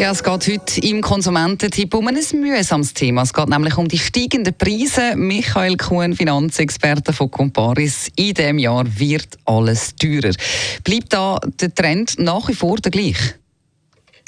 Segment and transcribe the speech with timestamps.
[0.00, 3.20] ja, es geht heute im Konsumententipp um ein mühsames Thema.
[3.20, 5.14] Es geht nämlich um die steigenden Preise.
[5.14, 8.08] Michael Kuhn, Finanzexperte von Comparis.
[8.16, 10.32] In diesem Jahr wird alles teurer.
[10.84, 13.34] Bleibt da der Trend nach wie vor der gleiche?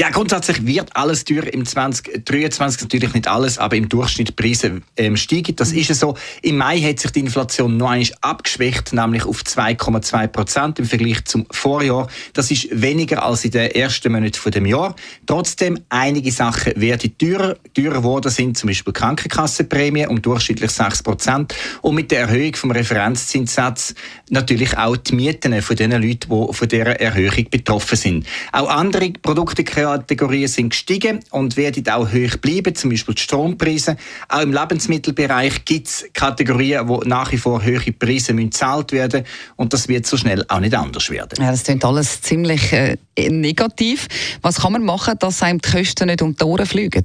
[0.02, 5.16] Ja, grundsätzlich wird alles teurer im 2023, natürlich nicht alles, aber im Durchschnitt Preise ähm,
[5.16, 5.54] steigen.
[5.54, 6.16] Das ist so.
[6.42, 11.24] Im Mai hat sich die Inflation noch einmal abgeschwächt, nämlich auf 2,2 Prozent im Vergleich
[11.26, 12.08] zum Vorjahr.
[12.32, 14.96] Das ist weniger als in den ersten Monaten von dem Jahr.
[15.24, 17.54] Trotzdem, einige Sachen werden teurer.
[17.72, 21.54] Teurer geworden sind zum Beispiel Krankenkassenprämien um durchschnittlich 6 Prozent.
[21.80, 23.94] Und mit der Erhöhung vom Referenzzinssatz
[24.30, 28.26] natürlich auch die Mieten von den Leuten, die von dieser Erhöhung betroffen sind.
[28.50, 29.62] Auch andere Produkte
[29.98, 33.96] Kategorien sind gestiegen und werden auch hoch bleiben, zum Beispiel die Strompreise.
[34.28, 39.24] Auch im Lebensmittelbereich gibt es Kategorien, wo nach wie vor hohe Preise gezahlt werden
[39.56, 41.42] und das wird so schnell auch nicht anders werden.
[41.42, 44.08] Ja, das klingt alles ziemlich äh, negativ.
[44.42, 47.04] Was kann man machen, dass einem die Kosten nicht um die Ohren fliegen?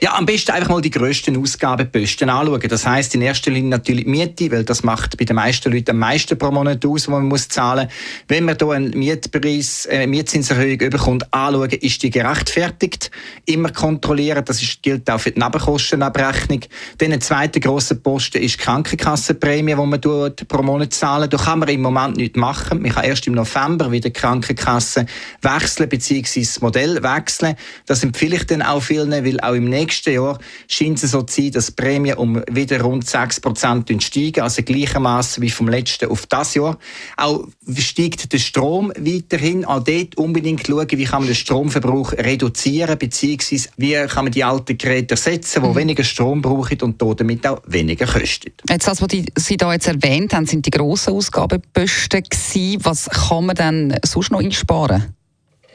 [0.00, 2.60] Ja, am besten einfach mal die grössten Ausgabenposten anschauen.
[2.68, 5.98] Das heisst in erster Linie natürlich Miete, weil das macht bei den meisten Leuten am
[5.98, 7.88] meisten pro Monat aus, was man muss zahlen.
[8.28, 13.10] Wenn man hier einen Mietpreis, äh, Mietzinserhöhung überkommt, anschauen, ist die gerechtfertigt.
[13.44, 16.60] Immer kontrollieren, das ist, gilt auch für die Nebenkostenabrechnung.
[16.98, 21.28] Dann ein zweiter grosser Posten ist die Krankenkassenprämie, die man pro Monat zahlen.
[21.28, 22.82] Da kann man im Moment nichts machen.
[22.82, 25.06] Man kann erst im November wieder die Krankenkasse
[25.42, 27.56] wechseln, beziehungsweise das Modell wechseln.
[27.86, 31.22] Das empfehle ich dann auch vielen, weil auch im nächsten nächsten Jahr scheint es so
[31.22, 36.10] zu sein, dass die Prämien um wieder rund 6% steigen, also gleichermaßen wie vom letzten
[36.10, 36.78] auf das Jahr.
[37.16, 37.44] Auch
[37.76, 39.64] steigt der Strom weiterhin.
[39.64, 44.44] Auch dort unbedingt schauen, wie kann man den Stromverbrauch reduzieren, beziehungsweise wie kann man die
[44.44, 45.76] alten Geräte ersetzen, die mhm.
[45.76, 48.52] weniger Strom brauchen und damit auch weniger kosten.
[48.68, 52.84] Jetzt, das, was Sie da jetzt erwähnt haben, sind die grossen Ausgabenposten gewesen.
[52.84, 55.17] Was kann man denn sonst noch einsparen?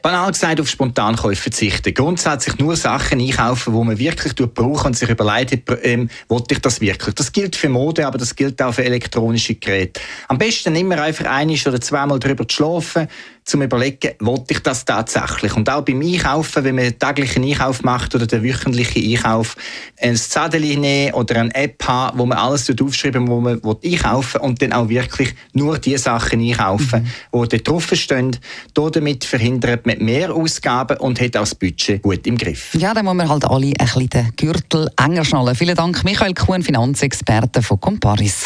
[0.04, 1.94] Banal gesagt auf Spontankäufe verzichten.
[1.94, 6.82] Grundsätzlich nur Sachen einkaufen, die man wirklich braucht und sich überlegt, ähm, wollte ich das
[6.82, 7.16] wirklich.
[7.16, 10.02] Das gilt für Mode, aber das gilt auch für elektronische Geräte.
[10.28, 13.08] Am besten immer einfach ein oder zweimal drüber zu schlafen,
[13.46, 15.56] zum überlegen, wollte ich das tatsächlich?
[15.56, 19.56] Und auch beim Einkaufen, wenn man einen täglichen Einkauf macht oder den wöchentlichen Einkauf,
[20.02, 24.48] ein Zettel nehmen oder eine App haben, wo man alles aufschreiben wo man einkaufen will
[24.48, 27.44] und dann auch wirklich nur die Sachen einkaufen, mhm.
[27.44, 28.38] die da drauf stehen.
[28.74, 32.74] Damit verhindert man mehr Ausgaben und hat auch das Budget gut im Griff.
[32.76, 35.56] Ja, dann muss man halt alle ein bisschen den Gürtel enger schnallen.
[35.56, 38.46] Vielen Dank, Michael Kuhn, Finanzexperte von Comparis.